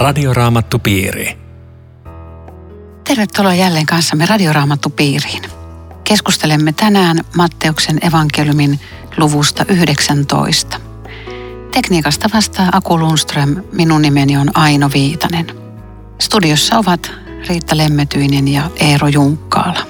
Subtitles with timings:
[0.00, 1.38] Radioraamattupiiri.
[3.04, 5.42] Tervetuloa jälleen kanssamme Radioraamattupiiriin.
[6.04, 8.80] Keskustelemme tänään Matteuksen evankeliumin
[9.16, 10.80] luvusta 19.
[11.70, 15.46] Tekniikasta vastaa Aku Lundström, minun nimeni on Aino Viitanen.
[16.20, 17.12] Studiossa ovat
[17.48, 19.86] Riitta Lemmetyinen ja Eero Junkkaala.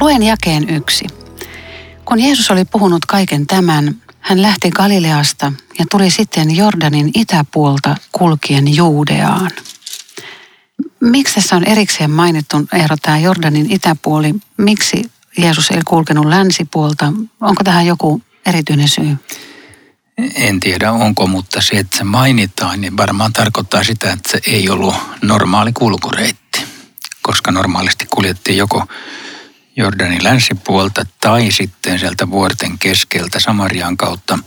[0.00, 1.06] Luen jakeen yksi.
[2.04, 8.76] Kun Jeesus oli puhunut kaiken tämän, hän lähti Galileasta ja tuli sitten Jordanin itäpuolta kulkien
[8.76, 9.50] Juudeaan.
[11.00, 14.34] Miksi tässä on erikseen mainittu Eero tämä Jordanin itäpuoli?
[14.56, 17.12] Miksi Jeesus ei kulkenut länsipuolta?
[17.40, 19.16] Onko tähän joku erityinen syy?
[20.34, 24.70] En tiedä onko, mutta se, että se mainitaan, niin varmaan tarkoittaa sitä, että se ei
[24.70, 26.64] ollut normaali kulkureitti.
[27.22, 28.86] Koska normaalisti kuljettiin joko
[29.76, 34.38] Jordanin länsipuolta tai sitten sieltä vuorten keskeltä Samarian kautta.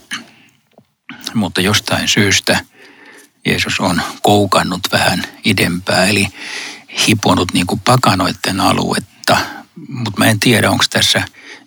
[1.33, 2.65] Mutta jostain syystä
[3.45, 6.27] Jeesus on koukannut vähän idempää, eli
[7.07, 9.37] hiponut niin kuin pakanoiden aluetta.
[9.87, 11.23] Mutta mä en tiedä, onko tässä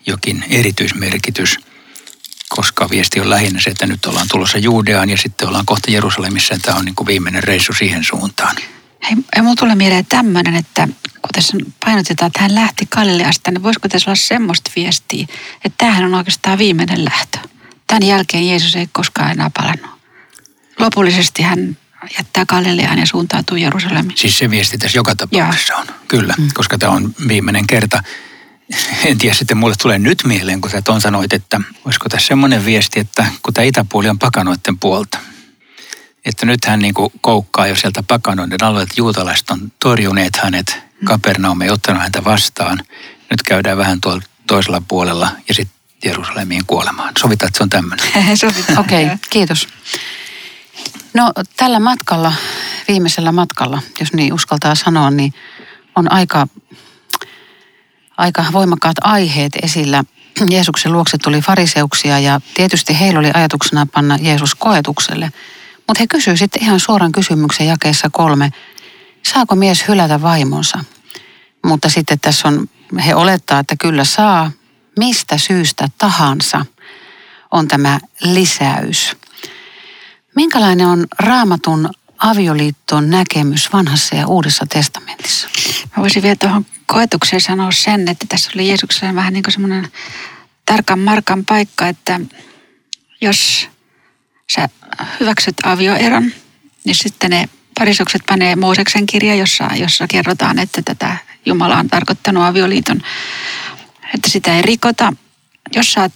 [0.06, 1.56] jokin erityismerkitys,
[2.48, 6.58] koska viesti on lähinnä se, että nyt ollaan tulossa Juudeaan ja sitten ollaan kohta Jerusalemissa.
[6.62, 8.56] Tämä on niin kuin viimeinen reissu siihen suuntaan.
[9.02, 13.88] Hei, mulla tulee mieleen tämmöinen, että kun tässä painotetaan, että hän lähti Galileasta, niin voisiko
[13.88, 15.26] tässä olla semmoista viestiä,
[15.64, 17.38] että tämähän on oikeastaan viimeinen lähtö.
[17.86, 19.90] Tämän jälkeen Jeesus ei koskaan enää palannut.
[20.78, 21.76] Lopullisesti hän
[22.18, 24.18] jättää Galileaan ja suuntautuu Jerusalemiin.
[24.18, 26.48] Siis se viesti tässä joka tapauksessa on, kyllä, mm.
[26.54, 28.02] koska tämä on viimeinen kerta.
[29.04, 32.64] En tiedä, sitten mulle tulee nyt mieleen, kun sä ton sanoit, että olisiko tässä semmoinen
[32.64, 35.18] viesti, että kun tämä itäpuoli on pakanoiden puolta,
[36.24, 41.04] että nyt hän niin koukkaa jo sieltä pakanoiden alueelta, juutalaiset on torjuneet hänet, mm.
[41.04, 42.78] Kapernaum ei ottanut häntä vastaan.
[43.30, 47.12] Nyt käydään vähän tuolla toisella puolella ja sitten Jerusalemiin kuolemaan.
[47.18, 48.06] Sovitaan, että se on tämmöinen.
[48.78, 49.68] Okei, okay, kiitos.
[51.14, 52.32] No tällä matkalla,
[52.88, 55.34] viimeisellä matkalla, jos niin uskaltaa sanoa, niin
[55.96, 56.46] on aika,
[58.16, 60.04] aika voimakkaat aiheet esillä.
[60.50, 65.32] Jeesuksen luokse tuli fariseuksia ja tietysti heillä oli ajatuksena panna Jeesus koetukselle–
[65.90, 68.50] mutta he kysyivät sitten ihan suoran kysymyksen jakeessa kolme,
[69.22, 70.84] saako mies hylätä vaimonsa?
[71.64, 72.68] Mutta sitten tässä on,
[73.06, 74.50] he olettaa, että kyllä saa,
[74.98, 76.66] mistä syystä tahansa
[77.50, 79.16] on tämä lisäys.
[80.36, 85.48] Minkälainen on raamatun avioliitton näkemys vanhassa ja uudessa testamentissa?
[85.96, 89.88] Mä voisin vielä tuohon koetukseen sanoa sen, että tässä oli Jeesuksella vähän niin kuin semmoinen
[90.66, 92.20] tarkan markan paikka, että
[93.20, 93.68] jos
[94.54, 94.68] sä
[95.20, 96.32] hyväksyt avioeron,
[96.84, 101.16] niin sitten ne parisukset panee Mooseksen kirja, jossa, jossa kerrotaan, että tätä
[101.46, 103.02] Jumala on tarkoittanut avioliiton,
[104.14, 105.12] että sitä ei rikota.
[105.74, 106.12] Jos sä oot,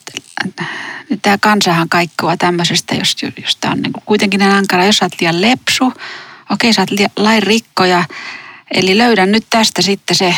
[1.10, 5.20] niin tämä kansahan kaikkoa tämmöisestä, jos, jos tämä on niin kuitenkin ankara, jos sä oot
[5.20, 5.92] liian lepsu,
[6.50, 8.04] okei sä oot liian, lain rikkoja,
[8.74, 10.36] eli löydän nyt tästä sitten se,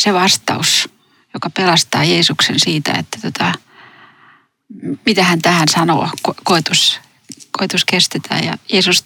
[0.00, 0.88] se vastaus,
[1.34, 3.52] joka pelastaa Jeesuksen siitä, että tota,
[5.06, 7.00] mitä hän tähän sanoo, ko- koetus,
[7.50, 8.44] koetus kestetään.
[8.44, 9.04] Ja Jeesus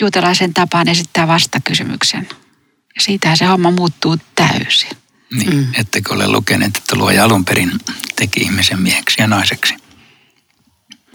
[0.00, 2.28] juutalaisen tapaan esittää vastakysymyksen.
[2.94, 4.90] Ja siitähän se homma muuttuu täysin.
[5.32, 5.66] Niin, mm.
[5.74, 7.72] ettekö ole lukeneet, että luoja alun perin
[8.16, 9.74] teki ihmisen mieheksi ja naiseksi.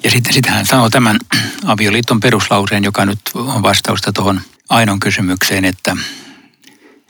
[0.03, 1.19] Ja sitten sitä hän sanoo tämän
[1.65, 5.97] avioliiton peruslauseen, joka nyt on vastausta tuohon Ainon kysymykseen, että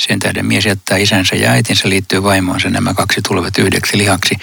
[0.07, 4.35] sen tähden mies jättää isänsä ja äitinsä liittyy vaimoonsa, nämä kaksi tulevat yhdeksi lihaksi.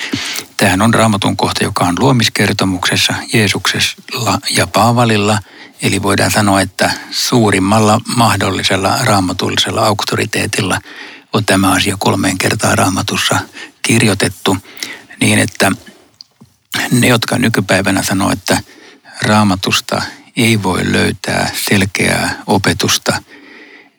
[0.57, 5.39] Tähän on raamatun kohta, joka on luomiskertomuksessa Jeesuksella ja Paavalilla.
[5.83, 10.81] Eli voidaan sanoa, että suurimmalla mahdollisella raamatullisella auktoriteetilla
[11.33, 13.39] on tämä asia kolmeen kertaa raamatussa
[13.83, 14.57] kirjoitettu.
[15.21, 15.73] Niin, että
[16.91, 18.63] ne, jotka nykypäivänä sanoo, että
[19.23, 20.03] raamatusta
[20.37, 23.23] ei voi löytää selkeää opetusta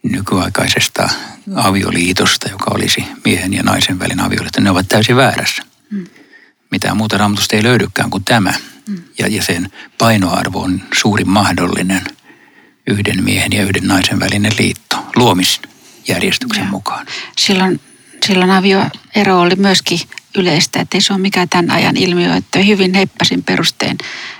[0.04, 1.10] nykyaikaisesta
[1.56, 5.64] avioliitosta, joka olisi miehen ja naisen välin avioliitto, ne ovat täysin väärässä.
[5.92, 6.08] Mm.
[6.72, 8.54] Mitään muuta raamatusta ei löydykään kuin tämä.
[8.88, 9.02] Mm.
[9.20, 12.04] Ja, ja sen painoarvo on suurin mahdollinen
[12.88, 16.70] yhden miehen ja yhden naisen välinen liitto luomisjärjestyksen ja.
[16.70, 17.06] mukaan.
[17.38, 17.80] Silloin,
[18.26, 20.00] silloin avioero oli myöskin
[20.38, 23.98] yleistä, että ei se ole mikään tämän ajan ilmiö, että hyvin heippasin perustein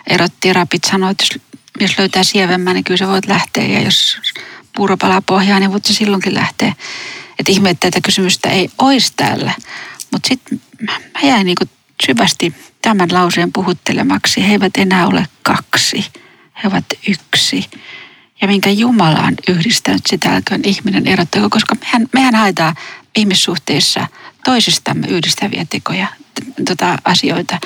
[0.08, 1.42] erotti Rapit sanoi, että jos,
[1.80, 4.18] jos löytää sievemmän, niin kyllä sä voit lähteä ja jos
[4.80, 6.74] puuro palaa pohjaan, niin voit se silloinkin lähteä.
[7.40, 9.54] Että ihme, että tätä kysymystä ei olisi täällä.
[10.12, 11.70] Mutta sitten mä jäin niin
[12.06, 14.48] syvästi tämän lauseen puhuttelemaksi.
[14.48, 16.06] He eivät enää ole kaksi,
[16.64, 17.66] he ovat yksi.
[18.42, 22.76] Ja minkä Jumala on yhdistänyt, sitä älköön ihminen erottako, koska mehän, mehän haetaan
[23.16, 24.08] ihmissuhteissa
[24.46, 26.08] toisistamme yhdistäviä tekoja,
[26.68, 27.60] tota, asioita.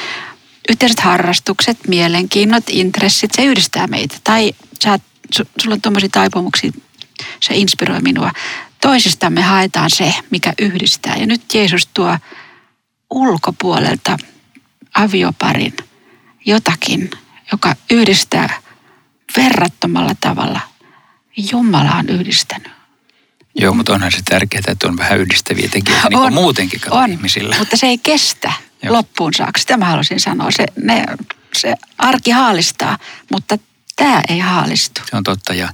[0.70, 4.16] Yhteiset harrastukset, mielenkiinnot, intressit, se yhdistää meitä.
[4.24, 5.00] Tai sä
[5.62, 6.72] sulla on tuommoisia taipumuksia,
[7.40, 8.32] se inspiroi minua.
[8.82, 11.16] Toisistamme haetaan se, mikä yhdistää.
[11.16, 12.18] Ja nyt Jeesus tuo
[13.10, 14.18] ulkopuolelta
[14.94, 15.78] avioparin
[16.46, 17.10] jotakin,
[17.52, 18.60] joka yhdistää
[19.38, 20.60] verrattomalla tavalla.
[21.52, 22.72] Jumala on yhdistänyt.
[23.56, 27.56] Joo, mutta onhan se tärkeää, että on vähän yhdistäviä tekijöitä niin on, muutenkin on, ihmisillä.
[27.60, 28.94] mutta se ei kestä Joo.
[28.94, 29.60] loppuun saakka.
[29.60, 30.52] Sitä mä haluaisin sanoa.
[30.52, 31.06] Se, ne,
[31.58, 32.98] se arki haalistaa,
[33.32, 33.58] mutta
[33.96, 35.02] tämä ei haalistu.
[35.10, 35.70] Se on totta ja,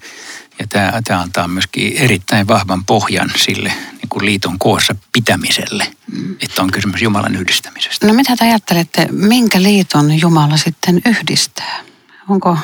[0.59, 6.35] ja tämä, tämä antaa myöskin erittäin vahvan pohjan sille niin kuin liiton koossa pitämiselle, mm.
[6.41, 8.07] että on kysymys Jumalan yhdistämisestä.
[8.07, 11.79] No mitä te ajattelette, minkä liiton Jumala sitten yhdistää?
[12.29, 12.57] Onko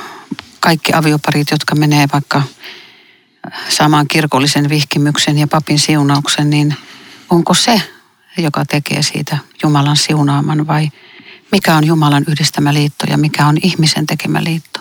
[0.59, 2.41] kaikki avioparit, jotka menee vaikka
[3.69, 6.75] samaan kirkollisen vihkimyksen ja papin siunauksen, niin
[7.29, 7.81] onko se,
[8.37, 10.89] joka tekee siitä Jumalan siunaaman vai
[11.51, 14.79] mikä on Jumalan yhdistämä liitto ja mikä on ihmisen tekemä liitto?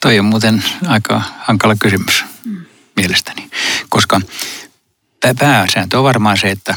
[0.00, 2.24] Toi on muuten aika hankala kysymys.
[2.98, 3.50] Mielestäni,
[3.88, 4.20] koska
[5.38, 6.74] pääsääntö on varmaan se, että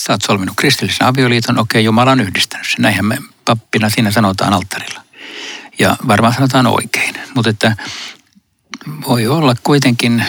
[0.00, 2.82] sä oot solminut kristillisen avioliiton, okei, Jumala on yhdistänyt sen.
[2.82, 5.00] Näinhän me pappina siinä sanotaan alttarilla.
[5.78, 7.14] Ja varmaan sanotaan oikein.
[7.34, 7.76] Mutta että
[9.08, 10.24] voi olla kuitenkin,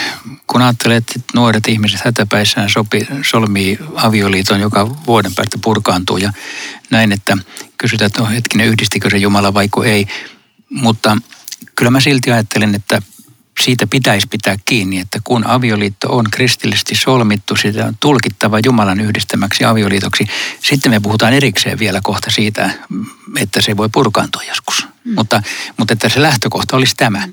[0.47, 6.33] kun ajattelee, että nuoret ihmiset hätäpäissään sopi, solmii avioliiton, joka vuoden päästä purkaantuu ja
[6.89, 7.37] näin, että
[7.77, 10.07] kysytään, että no hetkinen, yhdistikö se Jumala vaiko ei.
[10.69, 11.17] Mutta
[11.75, 13.01] kyllä mä silti ajattelen, että
[13.61, 19.65] siitä pitäisi pitää kiinni, että kun avioliitto on kristillisesti solmittu, sitä on tulkittava Jumalan yhdistämäksi
[19.65, 20.27] avioliitoksi.
[20.63, 22.69] Sitten me puhutaan erikseen vielä kohta siitä,
[23.37, 24.87] että se voi purkaantua joskus.
[25.03, 25.13] Mm.
[25.15, 25.41] Mutta,
[25.77, 27.27] mutta että se lähtökohta olisi tämä,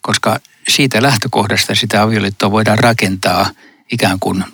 [0.00, 3.50] koska siitä lähtökohdasta sitä avioliittoa voidaan rakentaa
[3.92, 4.44] ikään kuin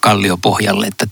[0.00, 1.06] kalliopohjalle, että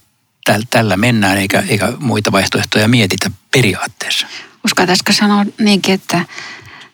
[0.71, 4.27] tällä mennään eikä, eikä muita vaihtoehtoja mietitä periaatteessa.
[4.65, 6.25] Uskaltaisiko sanoa niinkin, että,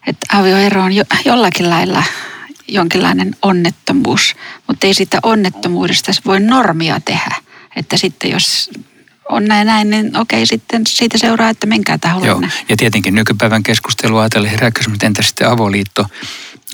[0.06, 2.02] että avioero on jo, jollakin lailla
[2.68, 4.36] jonkinlainen onnettomuus,
[4.66, 7.34] mutta ei siitä onnettomuudesta voi normia tehdä.
[7.76, 8.70] Että sitten jos
[9.28, 12.26] on näin näin, niin okei, sitten siitä seuraa, että menkää taholle.
[12.26, 16.06] Joo, ja tietenkin nykypäivän keskustelua ajatellen herääkö että entä sitten avoliitto,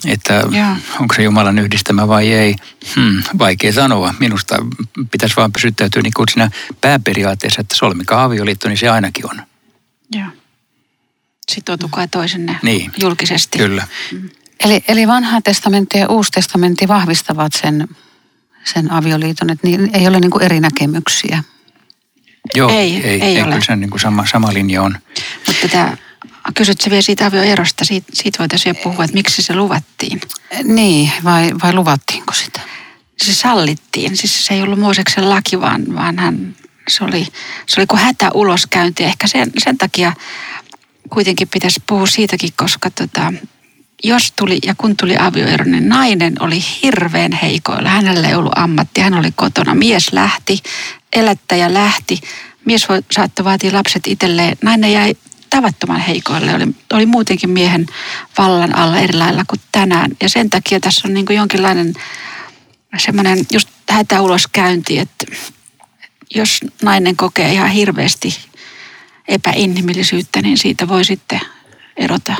[0.06, 0.76] että Joo.
[1.00, 2.55] onko se Jumalan yhdistämä vai ei.
[2.94, 4.14] Hmm, vaikea sanoa.
[4.20, 4.56] Minusta
[5.11, 6.50] pitäisi vaan pysyttäytyä niin kuin siinä
[6.81, 9.43] pääperiaatteessa, että solmikaa avioliitto, niin se ainakin on.
[10.12, 10.29] Joo.
[11.52, 13.58] Sitoutukaa toisenne niin, julkisesti.
[13.58, 13.87] Kyllä.
[14.12, 14.31] Mm.
[14.60, 17.88] Eli, eli vanha testamentti ja uusi testamentti vahvistavat sen,
[18.64, 21.42] sen avioliiton, että niin ei ole niin kuin eri näkemyksiä.
[22.54, 23.44] Joo, ei, ei, ei, ei ole.
[23.44, 24.98] Kyllä se niin kuin sama, sama linja on.
[25.46, 25.96] Mutta tämä,
[26.54, 30.20] kysyt se vielä siitä avioerosta, siitä, siitä voitaisiin puhua, että miksi se luvattiin.
[30.64, 32.60] Niin, vai, vai luvattiinko sitä?
[33.16, 36.56] Se sallittiin, siis se ei ollut Mooseksen laki, vaan, vaan hän,
[36.88, 37.26] se oli,
[37.66, 39.04] se oli kuin hätäuloskäynti.
[39.04, 40.12] Ehkä sen, sen takia
[41.10, 43.32] kuitenkin pitäisi puhua siitäkin, koska tota,
[44.04, 47.88] jos tuli ja kun tuli avioero, niin nainen oli hirveän heikoilla.
[47.88, 49.74] Hänellä ei ollut ammatti, hän oli kotona.
[49.74, 50.62] Mies lähti,
[51.12, 52.20] elättäjä lähti.
[52.64, 54.56] Mies saattoi vaatia lapset itselleen.
[54.62, 55.14] Nainen jäi
[55.50, 56.54] tavattoman heikoille.
[56.54, 57.86] Oli, oli muutenkin miehen
[58.38, 60.10] vallan alla eri lailla kuin tänään.
[60.22, 61.94] Ja sen takia tässä on niin kuin jonkinlainen
[62.98, 65.26] semmoinen just hätäuloskäynti, että
[66.34, 68.36] jos nainen kokee ihan hirveästi
[69.29, 71.40] epäinhimillisyyttä, niin siitä voi sitten
[71.96, 72.36] erota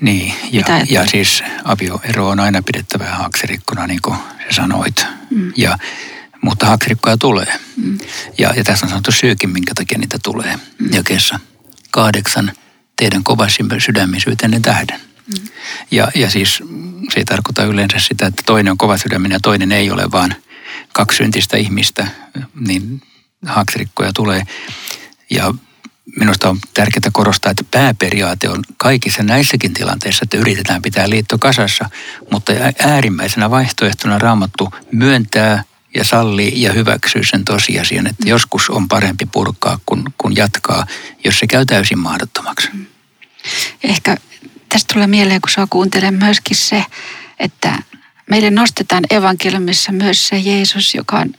[0.00, 4.16] niin, ja, ja siis avioero on aina pidettävä haksirikkona, niin kuin
[4.50, 5.06] sä sanoit.
[5.30, 5.52] Mm.
[5.56, 5.78] Ja,
[6.42, 7.58] mutta haksirikkoja tulee.
[7.76, 7.98] Mm.
[8.38, 10.56] Ja, ja tässä on sanottu syykin, minkä takia niitä tulee.
[10.56, 10.88] Mm.
[10.92, 11.40] Jakeessa
[11.90, 12.52] kahdeksan
[12.96, 15.00] teidän kovasti sydämisyytenne tähden.
[15.26, 15.48] Mm.
[15.90, 16.62] Ja, ja siis
[17.12, 20.34] se ei tarkoita yleensä sitä, että toinen on kova sydäminen ja toinen ei ole, vaan
[20.92, 22.06] kaksi syntistä ihmistä,
[22.60, 23.02] niin
[23.46, 24.42] haksirikkoja tulee.
[25.30, 25.54] Ja
[26.16, 31.90] minusta on tärkeää korostaa, että pääperiaate on kaikissa näissäkin tilanteissa, että yritetään pitää liitto kasassa,
[32.32, 38.28] mutta äärimmäisenä vaihtoehtona raamattu myöntää ja sallii ja hyväksyy sen tosiasian, että mm.
[38.28, 40.86] joskus on parempi purkaa kuin, kuin jatkaa,
[41.24, 42.68] jos se käy täysin mahdottomaksi.
[42.72, 42.86] Mm.
[43.84, 44.16] Ehkä
[44.68, 46.84] tästä tulee mieleen, kun saa kuuntelen myöskin se,
[47.38, 47.82] että
[48.30, 51.34] meille nostetaan evankeliumissa myös se Jeesus, joka on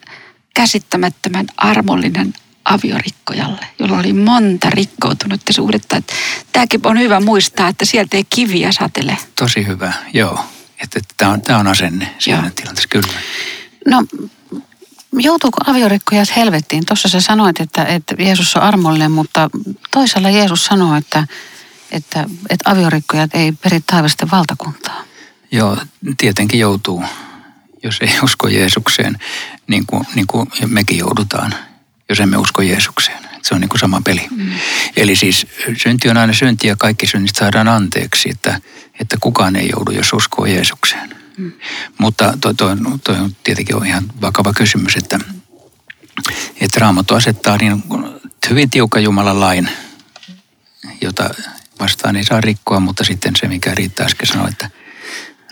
[0.54, 2.34] käsittämättömän armollinen
[2.70, 5.98] aviorikkojalle, jolla oli monta rikkoutunutta suhdetta.
[5.98, 6.14] Että
[6.52, 9.18] tämäkin on hyvä muistaa, että sieltä ei kiviä satele.
[9.36, 10.46] Tosi hyvä, joo.
[10.84, 13.08] Että, että tämä, on, tämä on asenne siinä tilanteessa, kyllä.
[13.88, 14.04] No,
[15.14, 16.86] joutuuko aviorikkojat helvettiin?
[16.86, 19.50] Tuossa sä sanoit, että, että Jeesus on armollinen, mutta
[19.92, 21.28] toisella Jeesus sanoo, että,
[21.92, 25.04] että, että aviorikkojat ei peri taivasten valtakuntaa.
[25.52, 25.78] Joo,
[26.18, 27.04] tietenkin joutuu,
[27.84, 29.18] jos ei usko Jeesukseen,
[29.68, 31.56] niin kuin, niin kuin mekin joudutaan–
[32.10, 33.30] jos emme usko Jeesukseen.
[33.44, 34.28] Se on niin kuin sama peli.
[34.32, 34.52] Mm.
[34.98, 35.48] Eli siis
[35.78, 38.62] synti on aina synti ja kaikki synnit saadaan anteeksi, että,
[39.00, 41.16] että kukaan ei joudu, jos uskoo Jeesukseen.
[41.38, 41.52] Mm.
[41.98, 45.20] Mutta toi, toi, toi on tietenkin on ihan vakava kysymys, että,
[46.62, 47.84] että Raamattu asettaa niin
[48.50, 49.70] hyvin tiukka Jumalan lain,
[51.02, 51.30] jota
[51.80, 54.70] vastaan ei saa rikkoa, mutta sitten se, mikä riittää äsken sanoi, että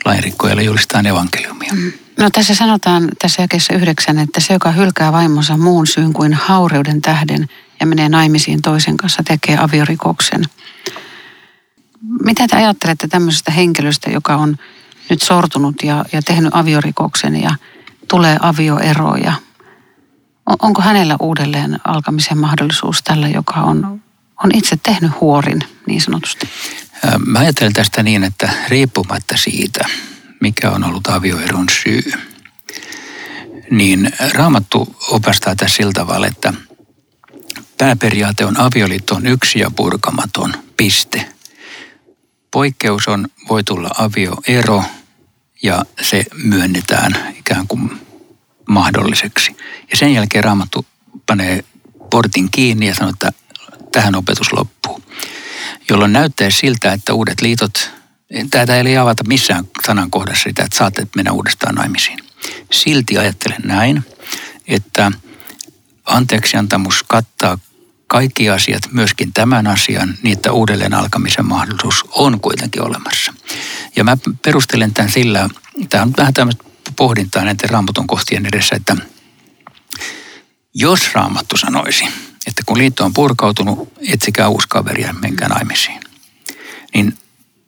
[0.08, 1.74] lainrikkojalle julistaa evankeliumia.
[1.74, 1.92] Mm.
[2.18, 7.02] No tässä sanotaan tässä jakeessa yhdeksän, että se, joka hylkää vaimonsa muun syyn kuin haureuden
[7.02, 7.48] tähden
[7.80, 10.44] ja menee naimisiin toisen kanssa, tekee aviorikoksen.
[12.24, 14.58] Mitä te ajattelette tämmöisestä henkilöstä, joka on
[15.10, 17.56] nyt sortunut ja, ja tehnyt aviorikoksen ja
[18.08, 19.34] tulee avioero ja
[20.62, 24.02] onko hänellä uudelleen alkamisen mahdollisuus tällä, joka on,
[24.44, 26.50] on itse tehnyt huorin niin sanotusti?
[27.26, 29.86] Mä ajattelen tästä niin, että riippumatta siitä,
[30.42, 32.12] mikä on ollut avioeron syy,
[33.72, 36.54] niin Raamattu opastaa tässä sillä tavalla, että
[37.78, 41.34] pääperiaate on avioliitto on yksi ja purkamaton, piste.
[42.52, 44.84] Poikkeus on, voi tulla avioero
[45.64, 48.02] ja se myönnetään ikään kuin
[48.68, 49.58] mahdolliseksi.
[49.92, 50.86] Ja sen jälkeen Raamattu
[51.26, 51.64] panee
[52.10, 53.32] portin kiinni ja sanoo, että
[53.92, 55.04] tähän opetus loppuu.
[55.90, 57.92] Jolloin näyttää siltä, että uudet liitot,
[58.50, 62.20] tätä ei avata missään sanan kohdassa sitä, että saatte mennä uudestaan naimisiin.
[62.72, 64.04] Silti ajattelen näin,
[64.68, 65.12] että
[66.06, 67.58] anteeksiantamus kattaa
[68.08, 73.34] kaikki asiat, myöskin tämän asian, niin että uudelleen alkamisen mahdollisuus on kuitenkin olemassa.
[73.96, 75.50] Ja mä perustelen tämän sillä,
[75.90, 76.64] tämä on vähän tämmöistä
[76.96, 78.96] pohdintaa näiden raamatun kohtien edessä, että
[80.74, 82.06] jos raamattu sanoisi,
[82.48, 86.02] että kun liitto on purkautunut, etsikää uusi kaveri ja menkää naimisiin,
[86.94, 87.18] niin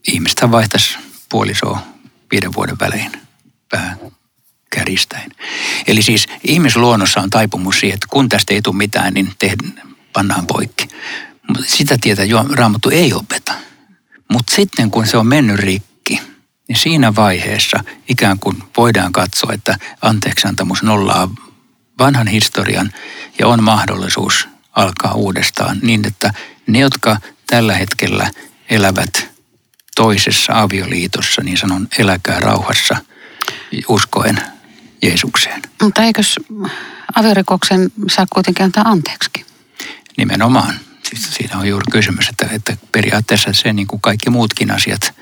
[0.07, 0.97] ihmistä vaihtaisi
[1.29, 1.79] puolisoa
[2.31, 3.11] viiden vuoden välein
[3.71, 3.99] vähän
[4.69, 5.31] käristäen.
[5.87, 9.81] Eli siis ihmisluonnossa on taipumus siihen, että kun tästä ei tule mitään, niin tehdään,
[10.13, 10.87] pannaan poikki.
[11.47, 12.21] Mutta sitä tietä
[12.51, 13.53] Raamattu ei opeta.
[14.31, 16.21] Mutta sitten kun se on mennyt rikki,
[16.67, 21.29] niin siinä vaiheessa ikään kuin voidaan katsoa, että anteeksiantamus nollaa
[21.99, 22.93] vanhan historian
[23.39, 26.33] ja on mahdollisuus alkaa uudestaan niin, että
[26.67, 28.31] ne, jotka tällä hetkellä
[28.69, 29.29] elävät
[29.95, 32.97] toisessa avioliitossa, niin sanon eläkää rauhassa
[33.87, 34.41] uskoen
[35.01, 35.61] Jeesukseen.
[35.81, 36.35] Mutta eikös
[37.15, 39.29] aviorikoksen saa kuitenkin antaa anteeksi?
[40.17, 40.73] Nimenomaan.
[41.09, 45.13] Siis siinä on juuri kysymys, että, että periaatteessa se niin kuin kaikki muutkin asiat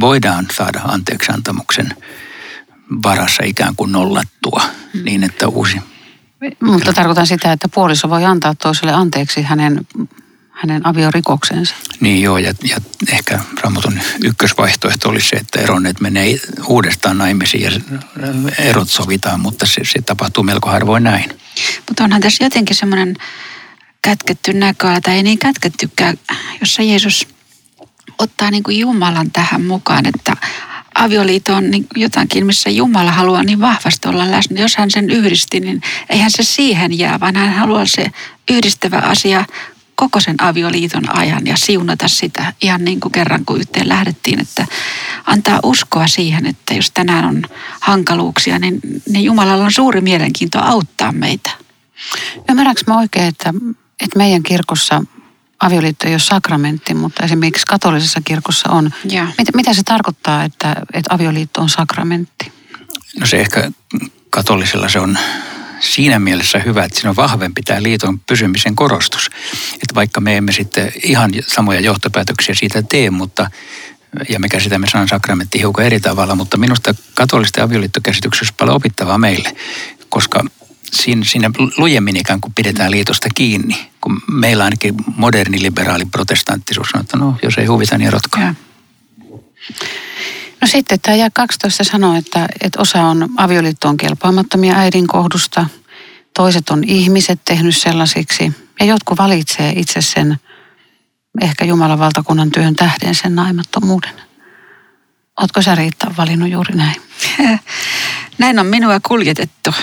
[0.00, 1.96] voidaan saada anteeksiantamuksen
[3.02, 4.62] varassa ikään kuin nollattua
[4.94, 5.04] mm.
[5.04, 5.78] niin, että uusi...
[6.60, 9.86] Mutta tarkoitan sitä, että puoliso voi antaa toiselle anteeksi hänen,
[10.50, 11.74] hänen aviorikoksensa.
[12.00, 12.76] Niin joo, ja, ja
[13.12, 17.70] ehkä Ramotun ykkösvaihtoehto olisi se, että eronneet menee uudestaan naimisiin ja
[18.58, 21.30] erot sovitaan, mutta se, se tapahtuu melko harvoin näin.
[21.88, 23.16] Mutta onhan tässä jotenkin semmoinen
[24.02, 26.18] kätketty näköala, tai ei niin kätkettykään,
[26.60, 27.28] jossa Jeesus
[28.18, 30.36] ottaa niin kuin Jumalan tähän mukaan, että
[30.98, 34.60] avioliitto on niin jotakin, missä Jumala haluaa niin vahvasti olla läsnä.
[34.60, 38.06] Jos hän sen yhdisti, niin eihän se siihen jää, vaan hän haluaa se
[38.50, 39.44] yhdistävä asia
[39.94, 44.66] koko sen avioliiton ajan ja siunata sitä ihan niin kuin kerran kun yhteen lähdettiin, että
[45.26, 47.42] antaa uskoa siihen, että jos tänään on
[47.80, 51.50] hankaluuksia, niin, niin Jumalalla on suuri mielenkiinto auttaa meitä.
[52.48, 53.54] Ymmärränkö mä oikein, että,
[54.00, 55.02] että meidän kirkossa
[55.60, 58.90] avioliitto ei ole sakramentti, mutta esimerkiksi katolisessa kirkossa on.
[59.38, 62.52] Mitä, mitä se tarkoittaa, että, että avioliitto on sakramentti?
[63.20, 63.70] No se ehkä
[64.30, 65.18] katolisella se on
[65.80, 69.30] siinä mielessä hyvä, että siinä on vahvempi tämä liiton pysymisen korostus.
[69.74, 73.50] Että vaikka me emme sitten ihan samoja johtopäätöksiä siitä tee, mutta
[74.28, 79.18] ja me käsitämme sanan sakramentti hiukan eri tavalla, mutta minusta katolisten avioliittokäsityksessä on paljon opittavaa
[79.18, 79.56] meille,
[80.08, 80.44] koska
[80.92, 87.00] siinä, siinä lujemmin ikään kuin pidetään liitosta kiinni, kun meillä ainakin moderni liberaali protestanttisuus on,
[87.00, 88.54] että no, jos ei huvita, niin erotkaa.
[90.60, 95.66] No sitten tämä jää 12 sanoo, että, että osa on avioliittoon kelpaamattomia äidin kohdusta,
[96.34, 100.36] toiset on ihmiset tehnyt sellaisiksi ja jotkut valitsee itse sen
[101.40, 104.12] ehkä Jumalan valtakunnan työn tähden sen naimattomuuden.
[105.40, 107.02] Oletko sä Riitta valinnut juuri näin?
[108.38, 109.74] Näin on minua kuljetettu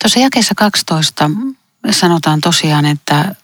[0.04, 1.32] Tuossa jakeessa 12
[1.92, 3.36] sanotaan tosiaan, että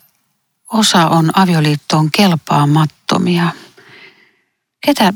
[0.74, 3.52] osa on avioliittoon kelpaamattomia.
[4.86, 5.14] Ketä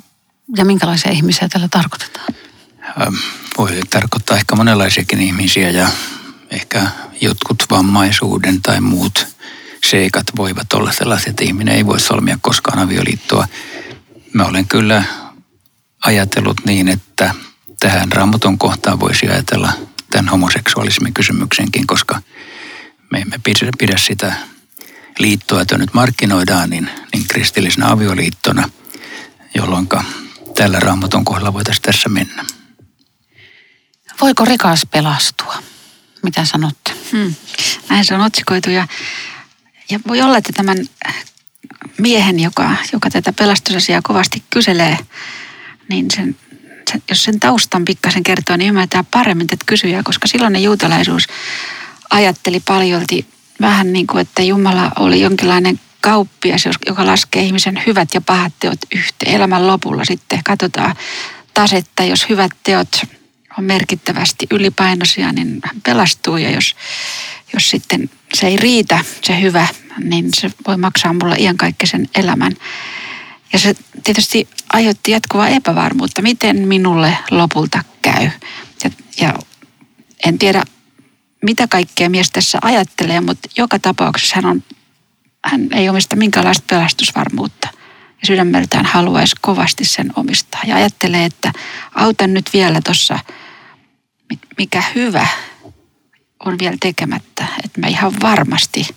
[0.58, 2.28] ja minkälaisia ihmisiä tällä tarkoitetaan?
[3.02, 3.16] Ähm,
[3.58, 5.90] voi tarkoittaa ehkä monenlaisiakin ihmisiä ja
[6.50, 6.88] ehkä
[7.22, 9.28] jotkut vammaisuuden tai muut
[9.86, 13.48] seikat voivat olla sellaiset, että ihminen ei voi solmia koskaan avioliittoa.
[14.34, 15.04] Mä olen kyllä
[16.06, 17.36] ajatellut niin, että
[17.80, 19.74] tähän raamatun kohtaan voisi ajatella
[20.12, 22.22] tämän homoseksuaalismin kysymyksenkin, koska
[23.12, 23.40] me emme
[23.78, 24.34] pidä sitä
[25.20, 28.70] liittoa, jota nyt markkinoidaan, niin, niin kristillisenä avioliittona,
[29.56, 29.88] jolloin
[30.56, 32.46] tällä raamatun kohdalla voitaisiin tässä mennä.
[34.22, 35.56] Voiko rikas pelastua?
[36.24, 36.92] Mitä sanotte?
[37.12, 37.36] Hmm.
[37.90, 38.88] Näin se on otsikoitu ja,
[39.92, 40.78] ja voi olla, että tämän
[41.98, 44.98] miehen, joka, joka tätä pelastusasiaa kovasti kyselee,
[45.90, 46.36] niin sen,
[46.92, 51.28] sen, jos sen taustan pikkasen kertoo, niin ymmärtää paremmin tätä kysyjää, koska silloin juutalaisuus
[52.10, 53.26] ajatteli paljolti
[53.62, 58.80] vähän niin kuin, että Jumala oli jonkinlainen kauppias, joka laskee ihmisen hyvät ja pahat teot
[58.96, 59.36] yhteen.
[59.36, 60.96] Elämän lopulla sitten katsotaan
[61.54, 63.02] tasetta, jos hyvät teot
[63.58, 66.76] on merkittävästi ylipainoisia, niin hän pelastuu ja jos,
[67.54, 69.68] jos sitten se ei riitä, se hyvä,
[70.04, 72.52] niin se voi maksaa mulle iankaikkisen elämän.
[73.54, 78.30] Ja se tietysti aiheutti jatkuvaa epävarmuutta, miten minulle lopulta käy.
[78.84, 78.90] Ja,
[79.22, 79.34] ja
[80.26, 80.64] en tiedä,
[81.42, 84.64] mitä kaikkea mies tässä ajattelee, mutta joka tapauksessa hän, on,
[85.46, 87.68] hän ei omista minkäänlaista pelastusvarmuutta.
[88.22, 90.62] Ja sydämeltään haluaisi kovasti sen omistaa.
[90.68, 91.52] Ja ajattelee, että
[91.96, 93.20] autan nyt vielä tuossa,
[94.58, 95.28] mikä hyvä
[96.46, 97.48] on vielä tekemättä.
[97.64, 98.88] Että mä ihan varmasti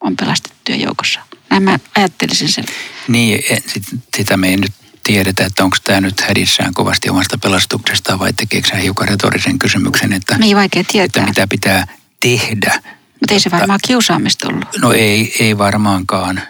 [0.00, 1.20] on pelastettuja joukossa.
[1.50, 2.64] Näin mä ajattelisin sen.
[3.08, 3.44] Niin,
[4.16, 8.68] sitä me ei nyt tiedetä, että onko tämä nyt hädissään kovasti omasta pelastuksesta vai tekeekö
[8.72, 11.20] hän hiukan retorisen kysymyksen, että, niin vaikea tietää.
[11.22, 11.86] että mitä pitää
[12.20, 12.82] tehdä.
[13.20, 14.64] Mutta ei se varmaan kiusaamista ollut.
[14.80, 16.42] No ei, ei varmaankaan,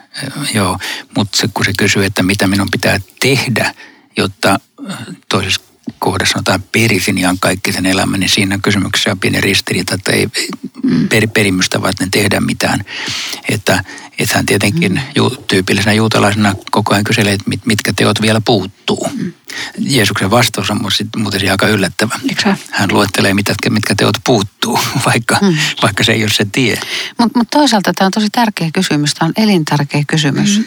[0.55, 0.79] joo.
[1.17, 3.75] Mutta se, kun se kysyy, että mitä minun pitää tehdä,
[4.17, 4.61] jotta
[5.29, 5.61] toisessa
[5.99, 10.29] kohdassa sanotaan perisin ihan kaikki sen elämän, niin siinä kysymyksessä on pieni ristiriita, että ei
[11.09, 12.85] per, perimystä varten tehdä mitään.
[13.49, 13.85] Että,
[14.19, 15.01] että hän tietenkin mm.
[15.15, 19.09] ju, tyypillisenä juutalaisena koko ajan kyselee, että mit, mitkä teot vielä puuttuu.
[19.15, 19.33] Mm.
[19.79, 20.81] Jeesuksen vastaus on
[21.17, 22.19] muuten aika yllättävä.
[22.71, 25.57] Hän luettelee, mitkä, mitkä teot puuttuu, vaikka, mm.
[25.83, 26.81] vaikka se ei ole se tie.
[27.19, 30.59] Mutta mut toisaalta tämä on tosi tärkeä kysymys, tämä on elintärkeä kysymys.
[30.59, 30.65] Mm.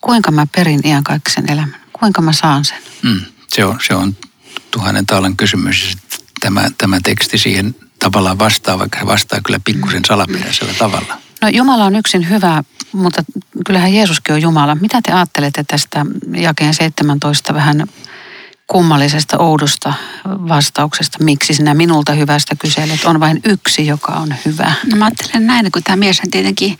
[0.00, 1.80] Kuinka mä perin iankaikkisen elämän?
[1.92, 2.78] Kuinka mä saan sen?
[3.02, 3.20] Mm.
[3.48, 4.16] Se, on, se on
[4.70, 5.96] tuhannen taalan kysymys.
[6.40, 11.18] Tämä, tämä teksti siihen tavallaan vastaa, vaikka se vastaa kyllä pikkusen salaperäisellä tavalla.
[11.42, 13.24] No Jumala on yksin hyvä, mutta
[13.66, 14.74] kyllähän Jeesuskin on Jumala.
[14.74, 17.86] Mitä te ajattelette tästä jakeen 17 vähän
[18.66, 19.94] kummallisesta, oudosta
[20.26, 21.24] vastauksesta?
[21.24, 23.04] Miksi sinä minulta hyvästä kyselet?
[23.04, 24.72] On vain yksi, joka on hyvä.
[24.90, 26.78] No mä ajattelen näin, kun tämä mies tietenkin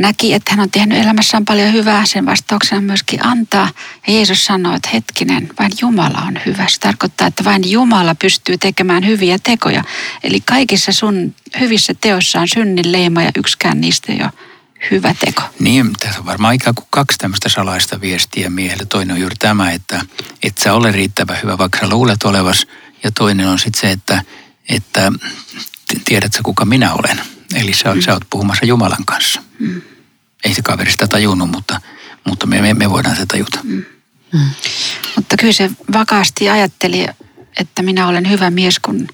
[0.00, 3.68] näki, että hän on tehnyt elämässään paljon hyvää, sen vastauksena myöskin antaa.
[4.06, 6.68] Ja Jeesus sanoi, että hetkinen, vain Jumala on hyvä.
[6.68, 9.84] Se tarkoittaa, että vain Jumala pystyy tekemään hyviä tekoja.
[10.22, 14.30] Eli kaikissa sun hyvissä teoissa on synnin leima ja yksikään niistä ole
[14.90, 15.42] hyvä teko.
[15.58, 18.84] Niin, tässä on varmaan ikään kuin kaksi tämmöistä salaista viestiä miehelle.
[18.84, 20.00] Toinen on juuri tämä, että
[20.42, 22.66] et sä ole riittävän hyvä, vaikka sä luulet olevas.
[23.04, 24.22] Ja toinen on sitten se, että,
[24.68, 25.12] että
[26.04, 27.20] tiedätkö kuka minä olen.
[27.54, 28.00] Eli sä, mm.
[28.00, 29.42] sä oot puhumassa Jumalan kanssa.
[29.58, 29.82] Mm.
[30.44, 31.80] Ei se kaveri sitä tajunnut, mutta,
[32.24, 33.60] mutta me, me, me voidaan se tajuta.
[33.62, 33.84] Mm.
[34.32, 34.50] Mm.
[35.16, 37.06] Mutta kyllä se vakaasti ajatteli,
[37.60, 39.08] että minä olen hyvä mies, kun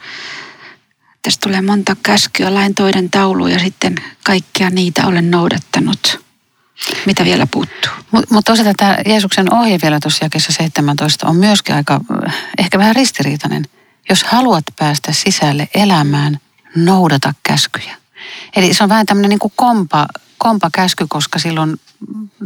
[1.22, 6.28] tästä tulee monta käskyä, lain toinen taulu ja sitten kaikkia niitä olen noudattanut.
[7.06, 7.90] Mitä vielä puuttuu?
[8.10, 12.00] Mutta mut tosiaan tämä Jeesuksen ohje vielä tuossa jakessa 17 on myöskin aika,
[12.58, 13.64] ehkä vähän ristiriitainen.
[14.08, 16.38] Jos haluat päästä sisälle elämään,
[16.76, 17.96] noudata käskyjä.
[18.56, 20.06] Eli se on vähän tämmöinen niin kuin kompa,
[20.38, 21.80] kompa käsky, koska silloin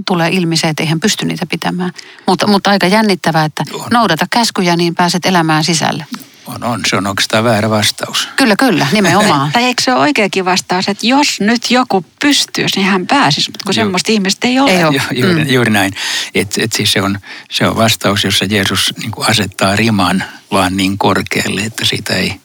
[0.07, 1.93] tulee ilmi se, että eihän pysty niitä pitämään.
[2.27, 3.87] Mutta, mutta aika jännittävää, että on.
[3.91, 6.07] noudata käskyjä, niin pääset elämään sisälle.
[6.47, 6.81] On, on.
[6.87, 8.29] Se on oikeastaan väärä vastaus.
[8.37, 9.53] Kyllä, kyllä, nimenomaan.
[9.53, 13.65] tai eikö se ole oikeakin vastaus, että jos nyt joku pystyisi, niin hän pääsisi, mutta
[13.65, 14.71] kun semmoista ihmistä ei ole.
[14.71, 14.95] Ei ole.
[14.95, 15.51] Ju, juuri, mm.
[15.51, 15.93] juuri näin.
[16.35, 17.19] Et, et siis se, on,
[17.51, 22.41] se on vastaus, jossa Jeesus niin asettaa riman vaan niin korkealle, että siitä ei,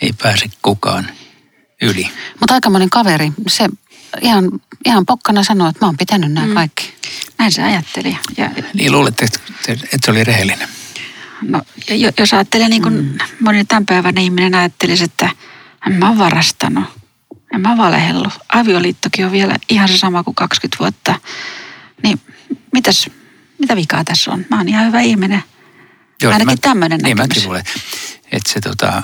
[0.00, 1.10] ei pääse kukaan
[1.82, 2.10] yli.
[2.40, 3.68] Mutta aika monen kaveri, se
[4.20, 4.44] ihan,
[4.84, 6.54] ihan pokkana sanoo, että mä oon pitänyt nämä mm.
[6.54, 6.92] kaikki.
[7.38, 8.18] näin se ajatteli.
[8.36, 9.38] Ja, Niin luulette, että,
[9.72, 10.68] että se oli rehellinen.
[11.42, 13.18] no, jo- jos ajattelee niin kuin mm.
[13.40, 15.30] moni tämän päivän ihminen ajattelisi, että
[15.86, 16.84] en mä oon varastanut,
[17.54, 18.32] en mä valehellut.
[18.48, 21.14] Avioliittokin on vielä ihan se sama kuin 20 vuotta.
[22.02, 22.20] Niin
[22.72, 23.10] mitäs,
[23.58, 24.44] mitä vikaa tässä on?
[24.50, 25.42] Mä oon ihan hyvä ihminen.
[26.24, 27.36] Ainakin mä- tämmöinen Niin näkemys.
[27.36, 27.64] mäkin luulen,
[28.32, 29.02] että se, tota,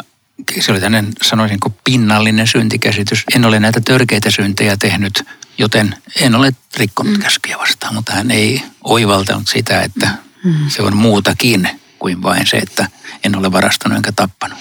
[0.61, 3.24] se oli tämmöinen, sanoisinko, pinnallinen syntikäsitys.
[3.35, 5.24] En ole näitä törkeitä syntejä tehnyt,
[5.59, 7.22] joten en ole rikkonut mm.
[7.22, 7.94] käskyjä vastaan.
[7.94, 10.11] Mutta hän ei oivaltanut sitä, että
[10.44, 10.68] mm.
[10.68, 12.88] se on muutakin kuin vain se, että
[13.24, 14.59] en ole varastanut enkä tappanut.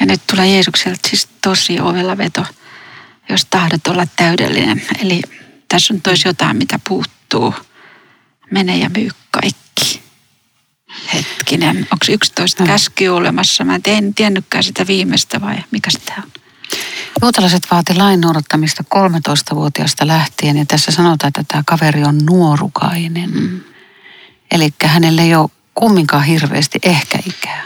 [0.00, 2.46] Ja nyt tulee Jeesukselta siis tosi ovella veto,
[3.28, 4.82] jos tahdot olla täydellinen.
[5.02, 5.22] Eli
[5.68, 7.54] tässä on tois jotain, mitä puuttuu.
[8.50, 9.71] Mene ja myy kaikki.
[11.14, 12.66] Hetkinen, onko 11 No.
[12.66, 13.64] käskyä olemassa?
[13.64, 16.30] Mä en en tiennytkään sitä viimeistä vai mikä sitä on?
[17.22, 23.30] Juutalaiset vaati lain noudattamista 13-vuotiaasta lähtien ja tässä sanotaan, että tämä kaveri on nuorukainen.
[23.30, 23.60] Mm.
[24.50, 27.62] Eli hänelle ei ole kumminkaan hirveästi ehkä ikää.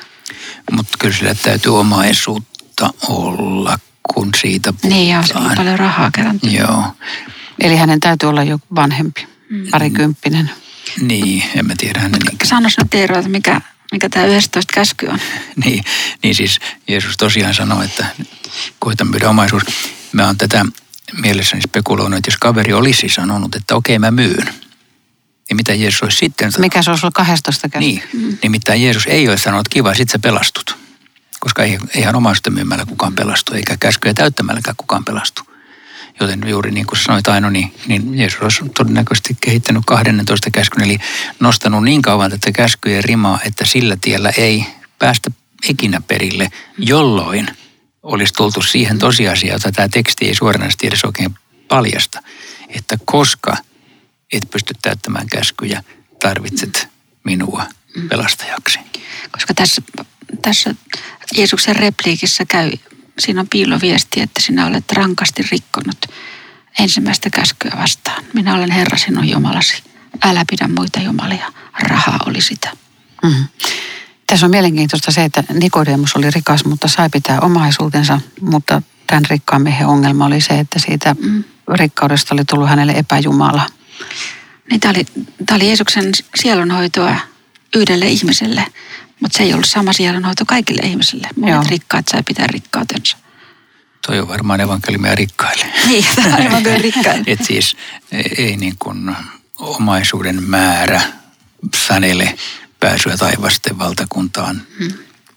[0.72, 3.78] Mutta kyllä sillä täytyy omaisuutta olla,
[4.14, 4.92] kun siitä puhutaan.
[4.92, 6.40] Niin, ja se on paljon rahaa kerran.
[6.42, 6.84] Joo,
[7.60, 9.26] Eli hänen täytyy olla jo vanhempi,
[9.70, 10.50] parikymppinen.
[11.00, 13.60] Niin, en mä tiedä hänen Sanois nyt Eero, että mikä,
[13.92, 15.18] mikä tämä 11 käsky on.
[15.64, 15.84] Niin,
[16.22, 18.06] niin siis Jeesus tosiaan sanoi, että
[18.78, 19.62] koita myydä omaisuus.
[20.12, 20.64] Mä oon tätä
[21.20, 24.54] mielessäni spekuloinut, että jos kaveri olisi sanonut, että okei mä myyn,
[25.48, 26.66] niin mitä Jeesus olisi sitten sanonut?
[26.66, 27.78] Mikä se olisi ollut 12 käsky?
[27.78, 28.02] Niin,
[28.42, 30.76] nimittäin Jeesus ei ole sanonut, että kiva, sit sä pelastut.
[31.40, 35.42] Koska ei, eihän omaisuutta myymällä kukaan pelastu, eikä käskyjä täyttämälläkään kukaan pelastu.
[36.20, 40.98] Joten juuri niin kuin sanoit Aino, niin, niin Jeesus olisi todennäköisesti kehittänyt 12 käskyn, eli
[41.40, 44.66] nostanut niin kauan tätä käskyjen rimaa, että sillä tiellä ei
[44.98, 45.30] päästä
[45.68, 47.48] ikinä perille, jolloin
[48.02, 51.34] olisi tultu siihen tosiasiaan, jota tämä teksti ei suoranaisesti edes oikein
[51.68, 52.22] paljasta,
[52.68, 53.56] että koska
[54.32, 55.82] et pysty täyttämään käskyjä,
[56.22, 56.88] tarvitset
[57.24, 57.66] minua
[58.08, 58.78] pelastajaksi.
[59.30, 59.82] Koska tässä,
[60.42, 60.74] tässä
[61.36, 62.72] Jeesuksen repliikissä käy,
[63.18, 66.06] siinä on piiloviesti, että sinä olet rankasti rikkonut
[66.78, 68.24] ensimmäistä käskyä vastaan.
[68.32, 69.82] Minä olen Herra sinun Jumalasi.
[70.22, 71.52] Älä pidä muita jumalia.
[71.80, 72.70] Raha oli sitä.
[73.22, 73.44] Mm.
[74.26, 79.62] Tässä on mielenkiintoista se, että Nikodemus oli rikas, mutta sai pitää omaisuutensa, mutta tämän rikkaan
[79.62, 81.16] miehen ongelma oli se, että siitä
[81.74, 83.66] rikkaudesta oli tullut hänelle epäjumala.
[84.70, 85.06] Niin tämä oli,
[85.46, 87.16] tämä oli Jeesuksen sielunhoitoa
[87.76, 88.66] yhdelle ihmiselle,
[89.20, 91.28] mutta se ei ollut sama sielunhoito kaikille ihmisille.
[91.36, 91.48] Joo.
[91.50, 93.16] Monet rikkaat sai pitää rikkautensa.
[94.06, 95.64] Toi on varmaan evankeliumia rikkaille.
[95.86, 97.24] Niin, tämä on kuin rikkaille.
[97.26, 97.76] Et siis
[98.12, 99.16] ei- ei niin kuin
[99.58, 101.00] omaisuuden määrä
[101.86, 102.36] sanele
[102.80, 104.62] pääsyä taivasten valtakuntaan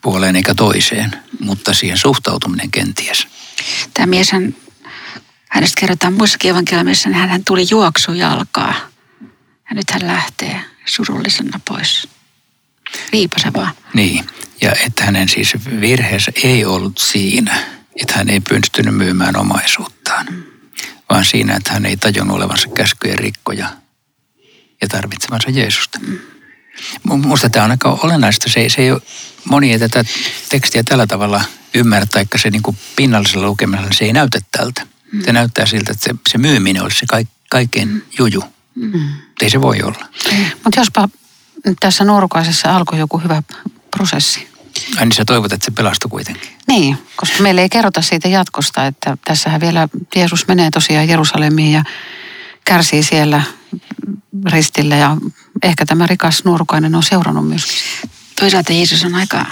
[0.02, 3.28] puoleen eikä toiseen, mutta siihen suhtautuminen kenties.
[3.94, 4.56] Tämä mies, hän,
[5.50, 8.74] hänestä kerrotaan muissakin evankeliumissa, niin hän tuli juoksujalkaa.
[9.70, 12.08] Ja nyt hän lähtee surullisena pois.
[13.12, 13.74] Viipase vaan.
[13.94, 14.26] Niin,
[14.62, 17.64] ja että hänen siis virheensä ei ollut siinä,
[18.02, 20.28] että hän ei pystynyt myymään omaisuuttaan,
[21.10, 23.70] vaan siinä, että hän ei tajunnut olevansa käskyjen rikkoja
[24.82, 26.00] ja tarvitsevansa Jeesusta.
[27.04, 28.50] Minusta tämä on aika olennaista.
[28.50, 29.02] Se, se ei ole,
[29.46, 30.06] moni ei tätä
[30.50, 34.88] tekstiä tällä tavalla ymmärrä, taikka se niin kuin pinnallisella lukemisella se ei näytä tältä.
[35.26, 38.44] Se näyttää siltä, että se, se myyminen olisi se kaik, kaikkein juju.
[39.42, 40.06] Ei se voi olla.
[40.64, 41.10] Mutta jospa
[41.80, 43.44] tässä nuorukaisessa alkoi joku hyvä
[43.98, 44.50] prosessi.
[44.98, 46.50] Ai niin sä toivot, että se pelastui kuitenkin.
[46.68, 51.84] Niin, koska meille ei kerrota siitä jatkosta, että tässähän vielä Jeesus menee tosiaan Jerusalemiin ja
[52.66, 53.42] kärsii siellä
[54.46, 55.18] ristillä ja
[55.64, 57.78] ehkä tämä rikas nuorukainen on seurannut myöskin.
[58.40, 59.46] Toisaalta Jeesus on aika,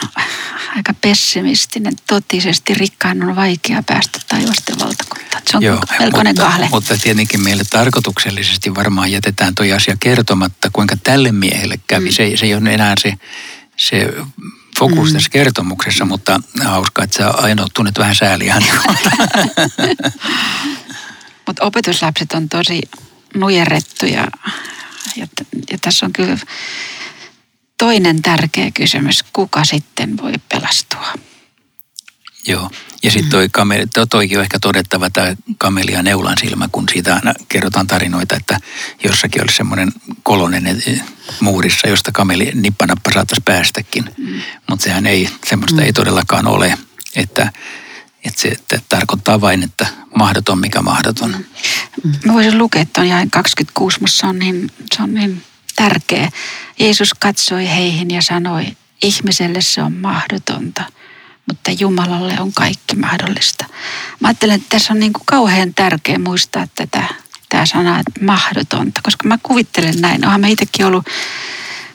[0.76, 1.94] aika pessimistinen.
[2.08, 5.17] Totisesti rikkaan on vaikea päästä taivasten valtakuntaan.
[5.52, 6.68] Se on Joo, melkoinen mutta, kahle.
[6.72, 12.06] Mutta tietenkin meille tarkoituksellisesti varmaan jätetään toi asia kertomatta, kuinka tälle miehelle kävi.
[12.06, 12.12] Mm.
[12.12, 13.14] Se, se ei ole enää se,
[13.78, 14.14] se
[14.80, 15.14] fokus mm.
[15.14, 18.56] tässä kertomuksessa, mutta hauskaa, että sä ainoa tunnet vähän sääliä
[21.48, 22.82] Mutta opetuslapset on tosi
[23.36, 24.28] nujerrettu ja,
[25.16, 25.28] ja,
[25.72, 26.38] ja tässä on kyllä
[27.78, 31.14] toinen tärkeä kysymys, kuka sitten voi pelastua?
[32.48, 32.70] Joo,
[33.04, 36.86] ja sitten toi kameli, to, toikin on ehkä todettava tämä kameli ja neulan silmä, kun
[36.92, 38.60] siitä aina kerrotaan tarinoita, että
[39.04, 39.92] jossakin olisi semmoinen
[40.24, 41.02] kolonen eh,
[41.40, 44.10] muurissa, josta kameli nippanappa saattaisi päästäkin.
[44.18, 44.42] Mm.
[44.70, 45.86] Mutta sehän ei, semmoista mm.
[45.86, 46.78] ei todellakaan ole,
[47.16, 47.52] että,
[48.26, 51.36] että se että tarkoittaa vain, että mahdoton mikä mahdoton.
[52.04, 52.14] Mm.
[52.26, 55.42] Mä voisin lukea tuon jaen 26, mutta se on, niin, se on niin
[55.76, 56.30] tärkeä.
[56.80, 58.66] Jeesus katsoi heihin ja sanoi,
[59.04, 60.84] ihmiselle se on mahdotonta,
[61.48, 63.66] mutta Jumalalle on kaikki mahdollista.
[64.20, 67.04] Mä ajattelen, että tässä on niin kuin kauhean tärkeä muistaa tätä
[67.50, 70.26] tämä sana, että mahdotonta, koska mä kuvittelen näin.
[70.26, 71.08] Onhan mä itsekin ollut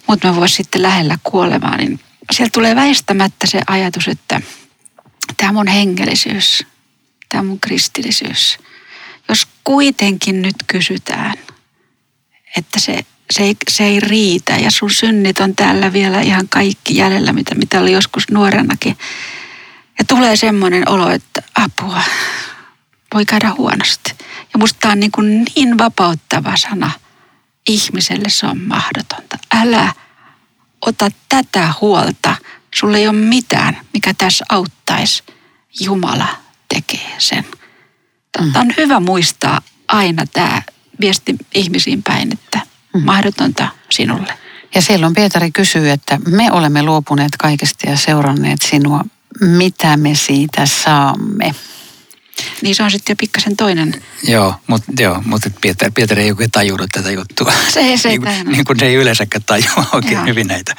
[0.07, 2.01] muutama vuosi sitten lähellä kuolemaa, niin
[2.33, 4.41] sieltä tulee väistämättä se ajatus, että
[5.37, 6.67] tämä mun hengellisyys,
[7.29, 8.59] tämä mun kristillisyys,
[9.29, 11.35] jos kuitenkin nyt kysytään,
[12.57, 16.97] että se, se, ei, se ei riitä ja sun synnit on täällä vielä ihan kaikki
[16.97, 18.97] jäljellä, mitä, mitä oli joskus nuorenakin.
[20.03, 22.03] Ja tulee semmoinen olo, että apua,
[23.15, 24.12] voi käydä huonosti.
[24.53, 26.91] Ja musta tämä on niin, kuin niin vapauttava sana
[27.69, 29.38] ihmiselle, se on mahdotonta.
[29.55, 29.93] Älä
[30.87, 32.37] ota tätä huolta.
[32.75, 35.23] Sulle ei ole mitään, mikä tässä auttaisi.
[35.81, 36.29] Jumala
[36.69, 37.47] tekee sen.
[38.33, 38.75] Tämä on mm.
[38.77, 40.62] hyvä muistaa aina tämä
[41.01, 42.61] viesti ihmisiin päin, että
[42.95, 43.03] mm.
[43.03, 44.38] mahdotonta sinulle.
[44.75, 49.05] Ja silloin Pietari kysyy, että me olemme luopuneet kaikesta ja seuranneet sinua.
[49.40, 51.55] Mitä me siitä saamme?
[52.62, 54.03] Niin se on sitten jo pikkasen toinen.
[54.23, 57.53] Joo, mutta joo, mutta Pietari, Pietari ei oikein tajunnut tätä juttua.
[57.68, 60.27] Se, se niin, niin kuin se ei yleensäkään tajua oikein joo.
[60.27, 60.75] hyvin näitä.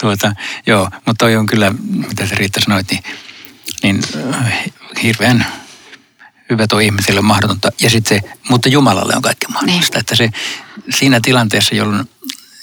[0.00, 0.32] Tuota,
[0.66, 1.74] joo, mutta toi on kyllä,
[2.08, 3.02] mitä se Riitta sanoit, niin,
[3.82, 4.02] niin
[4.34, 4.64] äh,
[5.02, 5.46] hirveän
[6.50, 7.72] hyvä tuo ihmiselle mahdotonta.
[7.80, 9.96] Ja sitten se, mutta Jumalalle on kaikki mahdollista.
[9.96, 10.00] Niin.
[10.00, 10.30] Että se
[10.90, 12.08] siinä tilanteessa, jolloin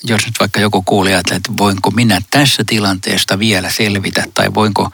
[0.08, 4.92] jos nyt vaikka joku kuulee, että voinko minä tässä tilanteesta vielä selvitä tai voinko,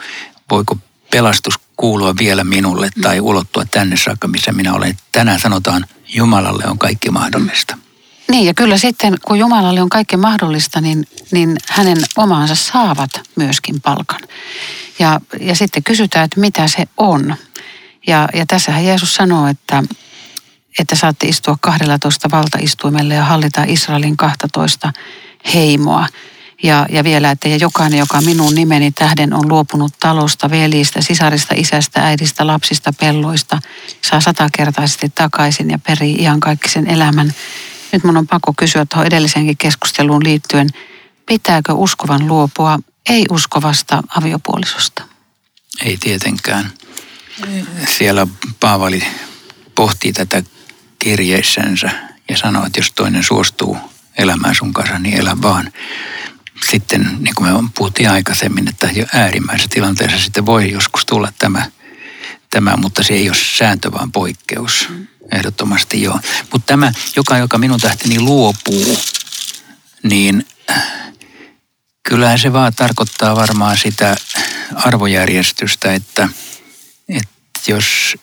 [0.51, 0.77] voiko
[1.11, 4.97] pelastus kuulua vielä minulle tai ulottua tänne saakka, missä minä olen.
[5.11, 7.77] Tänään sanotaan, Jumalalle on kaikki mahdollista.
[8.31, 13.81] Niin ja kyllä sitten, kun Jumalalle on kaikki mahdollista, niin, niin hänen omaansa saavat myöskin
[13.81, 14.21] palkan.
[14.99, 17.35] Ja, ja sitten kysytään, että mitä se on.
[18.07, 19.83] Ja, ja tässähän Jeesus sanoo, että,
[20.79, 24.93] että saatte istua 12 valtaistuimelle ja hallita Israelin 12
[25.53, 26.07] heimoa.
[26.63, 31.53] Ja, ja vielä, että ja jokainen, joka minun nimeni tähden on luopunut talosta, velistä, sisarista,
[31.57, 33.59] isästä, äidistä, lapsista, pelloista,
[34.01, 37.33] saa satakertaisesti takaisin ja perii ihan kaikki sen elämän.
[37.91, 40.69] Nyt mun on pakko kysyä tuohon edelliseenkin keskusteluun liittyen,
[41.25, 45.03] pitääkö uskovan luopua ei-uskovasta aviopuolisosta?
[45.85, 46.71] Ei tietenkään.
[47.97, 48.27] Siellä
[48.59, 49.03] Paavali
[49.75, 50.43] pohtii tätä
[50.99, 51.89] kirjeissänsä
[52.29, 53.77] ja sanoo, että jos toinen suostuu
[54.17, 55.71] elämään sun kanssa, niin elä vaan
[56.69, 61.65] sitten, niin kuin me puhuttiin aikaisemmin, että jo äärimmäisessä tilanteessa sitten voi joskus tulla tämä,
[62.49, 64.87] tämä mutta se ei ole sääntö, vaan poikkeus.
[65.31, 66.19] Ehdottomasti joo.
[66.51, 68.97] Mutta tämä, joka, joka minun tähteni luopuu,
[70.03, 70.45] niin
[72.03, 74.15] kyllähän se vaan tarkoittaa varmaan sitä
[74.75, 76.29] arvojärjestystä, että,
[77.09, 77.31] että
[77.67, 78.17] jos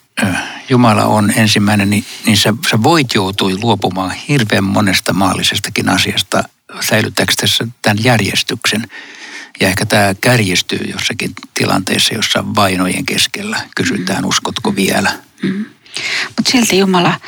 [0.69, 6.45] Jumala on ensimmäinen, niin, niin sä, sä voit joutua luopumaan hirveän monesta maallisestakin asiasta
[6.81, 8.89] säilyttääkö tässä tämän järjestyksen.
[9.61, 15.13] Ja ehkä tämä kärjistyy jossakin tilanteessa, jossa vainojen keskellä kysytään, uskotko vielä.
[15.43, 15.65] Mm.
[16.37, 17.21] Mutta silti Jumala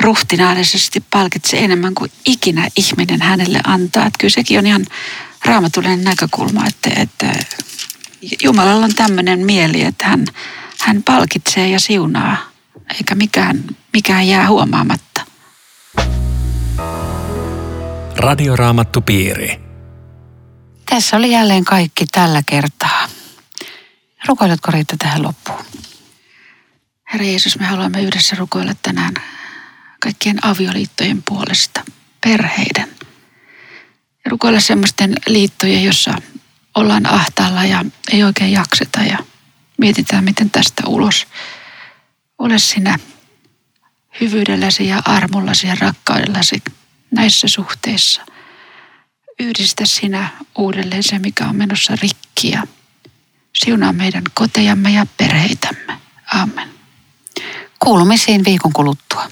[0.00, 4.06] ruhtinaallisesti palkitsee enemmän kuin ikinä ihminen hänelle antaa.
[4.06, 4.86] Että kyllä sekin on ihan
[5.44, 7.32] raamatullinen näkökulma, että, että
[8.42, 10.24] Jumalalla on tämmöinen mieli, että hän,
[10.80, 12.36] hän palkitsee ja siunaa,
[12.94, 15.20] eikä mikään, mikään jää huomaamatta.
[18.20, 19.60] Radioraamattupiiri.
[20.90, 23.08] Tässä oli jälleen kaikki tällä kertaa.
[24.28, 25.64] Rukoiletko Riitta tähän loppuun?
[27.12, 29.14] Herra Jeesus, me haluamme yhdessä rukoilla tänään
[30.00, 31.84] kaikkien avioliittojen puolesta,
[32.20, 32.88] perheiden.
[34.24, 36.14] Ja rukoilla semmoisten liittojen, jossa
[36.74, 39.18] ollaan ahtaalla ja ei oikein jakseta ja
[39.78, 41.26] mietitään, miten tästä ulos.
[42.38, 42.98] Ole sinä
[44.20, 46.62] hyvyydelläsi ja armollasi ja rakkaudellasi
[47.10, 48.22] näissä suhteissa.
[49.38, 52.62] Yhdistä sinä uudelleen se, mikä on menossa rikki ja
[53.54, 55.98] siunaa meidän kotejamme ja perheitämme.
[56.34, 56.68] Amen.
[57.78, 59.24] Kuulumisiin viikon kuluttua.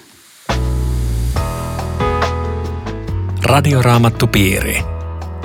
[3.42, 4.82] Radioraamattupiiri.